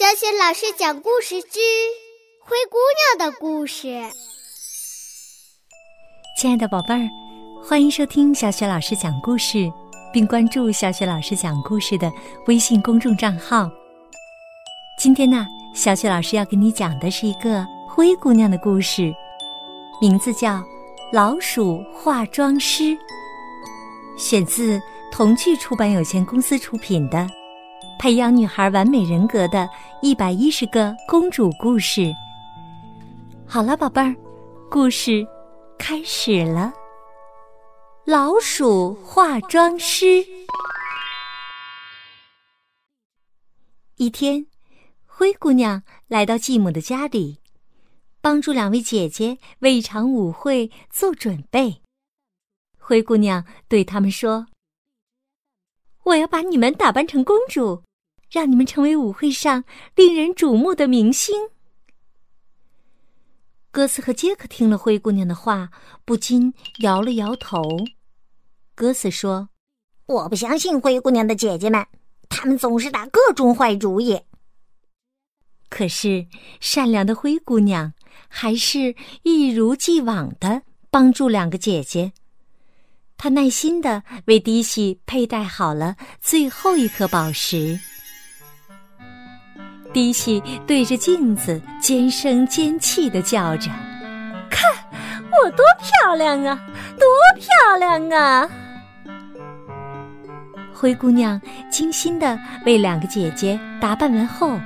[0.00, 1.58] 小雪老师讲故事之
[2.40, 2.78] 《灰姑
[3.18, 3.86] 娘的故事》。
[6.40, 7.06] 亲爱的宝贝儿，
[7.62, 9.70] 欢迎收听小雪老师讲故事，
[10.10, 12.10] 并关注小雪老师讲故事的
[12.46, 13.70] 微信公众账号。
[14.98, 19.12] 今天呢，小雪老师要给你讲的是一个灰姑娘的故事，
[20.00, 20.52] 名字叫
[21.12, 22.84] 《老鼠化妆师》，
[24.16, 24.80] 选自
[25.12, 27.28] 童趣出版有限公司出品的。
[28.00, 29.68] 培养女孩完美人格的
[30.00, 32.10] 一百一十个公主故事。
[33.46, 34.16] 好了，宝贝儿，
[34.70, 35.22] 故事
[35.78, 36.72] 开始了。
[38.06, 40.24] 老鼠化妆师。
[43.96, 44.46] 一天，
[45.04, 47.40] 灰姑娘来到继母的家里，
[48.22, 51.82] 帮助两位姐姐为一场舞会做准备。
[52.78, 54.46] 灰姑娘对他们说
[56.04, 57.82] ：“我要把你们打扮成公主。”
[58.30, 61.48] 让你们成为舞会上令人瞩目的明星。
[63.72, 65.70] 哥斯和杰克听了灰姑娘的话，
[66.04, 67.62] 不禁摇了摇头。
[68.74, 69.48] 哥斯说
[70.06, 71.86] ：“我不相信灰姑娘的姐姐们，
[72.28, 74.20] 她们总是打各种坏主意。”
[75.68, 76.26] 可是
[76.60, 77.92] 善良的灰姑娘
[78.26, 82.12] 还是一如既往的帮助两个姐姐。
[83.16, 87.78] 她耐心的为迪西佩戴好了最后一颗宝石。
[89.92, 93.70] 迪西对着镜子尖声尖气的叫着
[94.48, 94.70] ：“看
[95.42, 96.56] 我多漂亮啊，
[96.98, 98.48] 多漂亮啊！”
[100.72, 104.58] 灰姑娘精心的为两个姐姐打扮完后，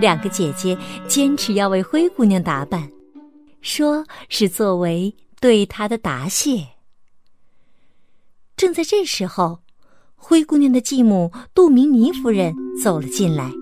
[0.00, 0.76] 两个姐姐
[1.06, 2.90] 坚持要为灰姑娘打扮，
[3.60, 6.66] 说是作为对她的答谢。
[8.56, 9.60] 正在这时候，
[10.16, 13.52] 灰姑娘的继母杜明尼夫人走了进来。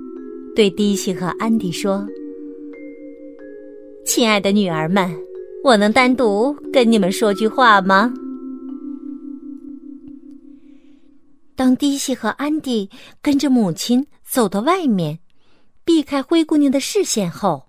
[0.56, 2.08] 对迪西和安迪说
[4.06, 5.14] ：“亲爱的女儿们，
[5.62, 8.14] 我能单独跟你们说句话吗？”
[11.54, 12.88] 当迪西和安迪
[13.20, 15.18] 跟着母亲走到外面，
[15.84, 17.66] 避开灰姑娘的视线后，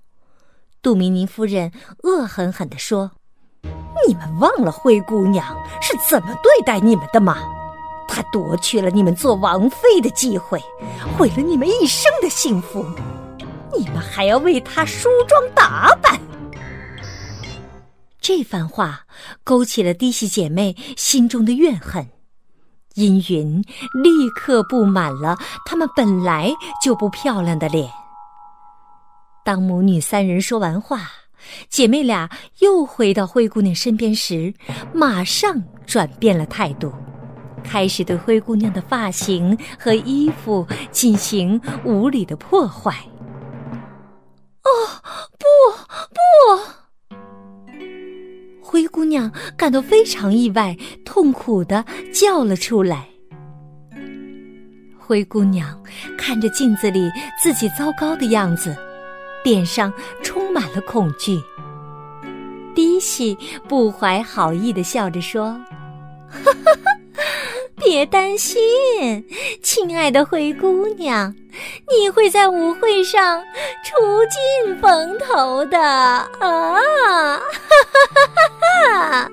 [0.81, 1.73] 杜明尼夫人
[2.03, 3.11] 恶狠狠地说
[4.07, 5.43] ：“你们忘了灰姑娘
[5.81, 7.35] 是怎么对待你们的吗？”
[8.17, 10.59] 他夺去了你们做王妃的机会，
[11.15, 12.83] 毁了你们一生的幸福，
[13.77, 16.19] 你们还要为他梳妆打扮。
[18.19, 19.01] 这番话
[19.43, 22.09] 勾起了嫡系姐妹心中的怨恨，
[22.95, 23.61] 阴云
[24.03, 26.51] 立刻布满了她们本来
[26.83, 27.87] 就不漂亮的脸。
[29.45, 31.01] 当母女三人说完话，
[31.69, 34.55] 姐妹俩又回到灰姑娘身边时，
[34.91, 36.91] 马上转变了态度。
[37.67, 42.95] 开始对灰姑娘的发型和衣服进行无理的破坏。
[44.63, 44.69] 哦，
[45.37, 45.45] 不
[46.13, 47.87] 不！
[48.61, 50.75] 灰姑娘感到非常意外，
[51.05, 53.07] 痛苦的叫了出来。
[54.97, 55.81] 灰姑娘
[56.17, 57.09] 看着镜子里
[57.41, 58.75] 自己糟糕的样子，
[59.43, 59.91] 脸上
[60.21, 61.41] 充满了恐惧。
[62.75, 65.53] 迪西不怀好意的笑着说
[66.29, 66.91] ：“哈哈哈。”
[67.89, 68.59] 别担心，
[69.63, 71.33] 亲爱的灰姑娘，
[71.97, 73.41] 你会在舞会上
[73.85, 76.27] 出尽风头的啊！
[76.41, 77.39] 哈哈
[78.35, 79.31] 哈哈！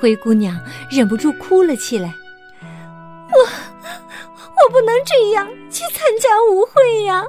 [0.00, 0.58] 灰姑娘
[0.90, 2.12] 忍不住哭了起来。
[3.32, 7.24] 我，我不能这样去参加舞会呀！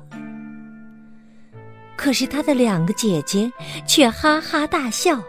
[1.96, 3.52] 可是她的两个姐姐
[3.88, 5.22] 却哈哈大笑。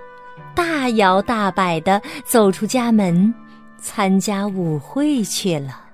[0.52, 3.32] 大摇大摆的走出家门，
[3.80, 5.88] 参加舞会去了。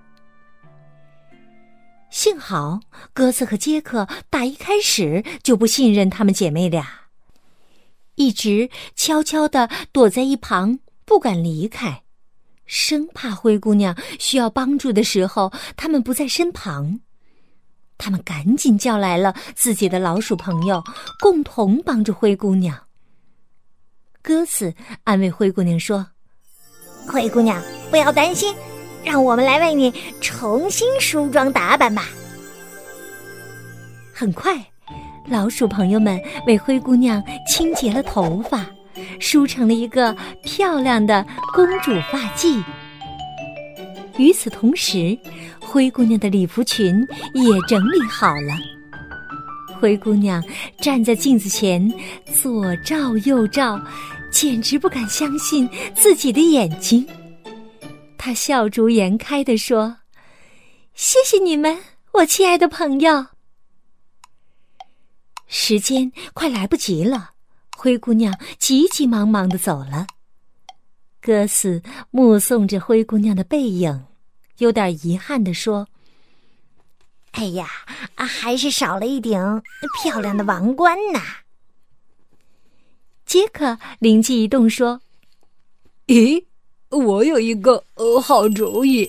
[2.11, 2.81] 幸好
[3.13, 6.87] 鸽子和杰克打一开始就不信任她们姐妹俩，
[8.15, 12.03] 一直悄悄的躲在一旁，不敢离开，
[12.65, 17.01] 生怕灰姑娘需要帮助的时候他们不在身旁。
[17.99, 20.83] 他们赶紧叫来了自己的老鼠朋友，
[21.19, 22.79] 共同帮助灰姑娘。
[24.23, 24.75] 鸽子
[25.05, 26.07] 安慰灰姑娘说
[27.09, 28.55] ：“灰姑娘，不要担心，
[29.05, 32.05] 让我们来为你重新梳妆打扮吧。”
[34.13, 34.57] 很快，
[35.29, 38.67] 老鼠朋友们为灰姑娘清洁了头发，
[39.21, 42.63] 梳成了一个漂亮的公主发髻。
[44.17, 45.17] 与此同时，
[45.61, 48.55] 灰姑娘的礼服裙也整理好了。
[49.79, 50.43] 灰姑娘
[50.81, 51.93] 站在镜子前，
[52.35, 53.79] 左照右照。
[54.29, 57.07] 简直不敢相信自己的眼睛，
[58.27, 59.99] 他笑逐颜开地说
[60.95, 61.81] ：“谢谢你们，
[62.15, 63.29] 我亲爱的朋友。
[65.47, 67.35] 时间快来不及了，
[67.77, 70.09] 灰姑娘急急忙忙的走了。
[71.21, 71.81] 哥斯
[72.11, 74.07] 目送着灰姑娘的背影，
[74.59, 75.87] 有点遗憾地说
[77.31, 77.69] ：“哎呀，
[78.17, 79.41] 还是少了一顶
[80.03, 81.21] 漂亮的王冠呢。”
[83.25, 85.01] 杰克灵机一动说
[86.09, 86.45] ：“咦，
[86.91, 89.09] 我有一个呃好主意。”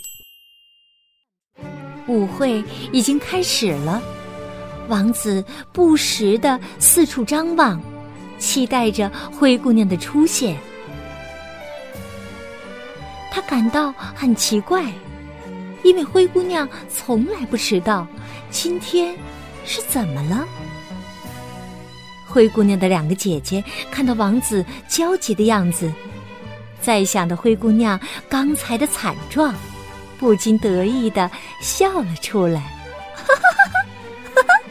[2.07, 4.01] 舞会已经开始了。
[4.87, 5.43] 王子
[5.73, 7.81] 不时的四处张望，
[8.39, 10.57] 期待着灰姑娘的出现。
[13.29, 14.85] 他感到很奇怪，
[15.83, 18.07] 因为灰姑娘从来不迟到，
[18.49, 19.13] 今天
[19.65, 20.47] 是怎么了？
[22.25, 25.91] 灰姑娘的两个姐姐看到王子焦急的样子，
[26.87, 27.99] 在想的灰姑娘
[28.29, 29.53] 刚才的惨状，
[30.17, 31.29] 不禁得意的
[31.61, 32.63] 笑了出来。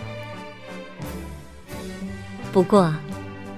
[2.50, 2.90] 不过，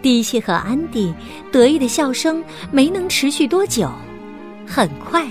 [0.03, 1.15] 迪西和安迪
[1.53, 3.89] 得意的笑声没能持续多久，
[4.67, 5.25] 很快，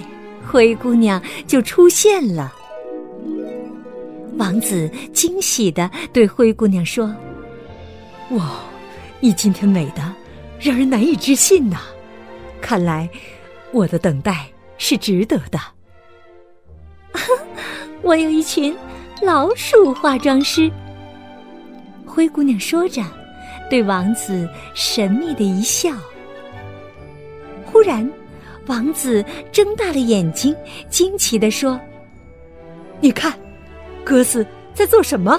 [0.49, 2.53] 灰姑娘就出现了。
[4.37, 7.13] 王子惊喜的对灰姑娘说
[8.31, 8.51] ：“哇，
[9.19, 10.15] 你今天美的
[10.61, 11.81] 让人难以置信呐！
[12.61, 13.09] 看来
[13.71, 14.45] 我的等待
[14.77, 15.59] 是值得的。
[18.01, 18.75] 我有一群
[19.21, 20.71] 老鼠化妆师。”
[22.05, 23.03] 灰姑娘说着。
[23.69, 25.89] 对王子神秘的一笑。
[27.65, 28.09] 忽然，
[28.67, 29.21] 王子
[29.51, 30.55] 睁大了眼睛，
[30.89, 31.77] 惊奇地说
[33.01, 33.37] ：“你看，
[34.05, 35.37] 鸽子在做什么？”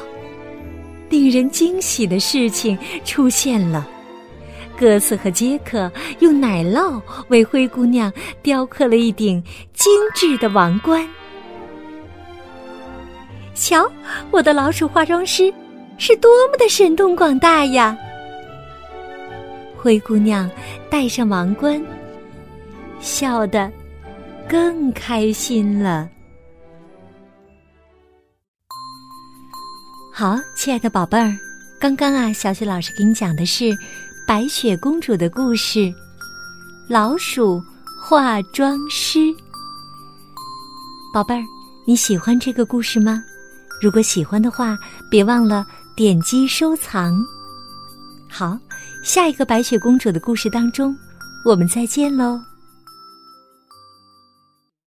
[1.09, 3.89] 令人惊喜的事情出现了。
[4.79, 5.91] 哥斯和杰克
[6.21, 9.43] 用奶酪为灰姑娘雕刻了一顶
[9.73, 11.07] 精致的王冠。
[13.55, 13.91] 瞧，
[14.31, 15.53] 我的老鼠化妆师
[15.99, 17.97] 是多么的神通广大呀！
[19.77, 20.49] 灰姑娘
[20.89, 21.85] 戴上王冠，
[23.01, 23.71] 笑得
[24.49, 26.09] 更开心了。
[30.13, 31.33] 好，亲爱的宝贝儿，
[31.81, 33.77] 刚刚啊，小雪老师给你讲的是
[34.29, 35.91] 白雪公主的故事——
[36.87, 37.65] 老鼠
[37.99, 39.35] 化妆师。
[41.15, 41.43] 宝贝儿，
[41.87, 43.23] 你喜欢这个故事吗？
[43.81, 44.77] 如果喜欢的话，
[45.11, 45.67] 别忘了
[45.97, 47.15] 点击收藏。
[48.29, 48.59] 好。
[49.03, 50.95] 下一个白雪公主的故事当中，
[51.43, 52.39] 我们再见喽。